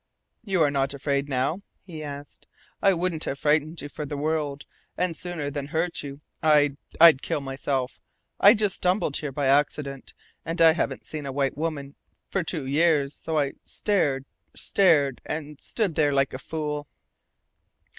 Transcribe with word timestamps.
"You 0.43 0.63
are 0.63 0.71
not 0.71 0.95
afraid 0.95 1.29
now?" 1.29 1.59
he 1.83 2.01
asked. 2.01 2.47
"I 2.81 2.91
wouldn't 2.91 3.25
have 3.25 3.37
frightened 3.37 3.81
you 3.81 3.87
for 3.87 4.03
the 4.03 4.17
world. 4.17 4.65
And 4.97 5.15
sooner 5.15 5.51
than 5.51 5.67
hurt 5.67 6.01
you 6.01 6.21
I'd 6.41 6.77
I'd 6.99 7.21
kill 7.21 7.39
myself. 7.39 7.99
I 8.39 8.55
just 8.55 8.77
stumbled 8.77 9.17
here 9.17 9.31
by 9.31 9.45
accident. 9.45 10.15
And 10.43 10.59
I 10.59 10.73
haven't 10.73 11.05
seen 11.05 11.27
a 11.27 11.31
white 11.31 11.55
woman 11.55 11.93
for 12.31 12.43
two 12.43 12.65
years. 12.65 13.13
So 13.13 13.37
I 13.37 13.53
stared 13.61 14.25
stared 14.55 15.21
and 15.23 15.61
stood 15.61 15.93
there 15.93 16.13
like 16.13 16.33
a 16.33 16.39
fool." 16.39 16.87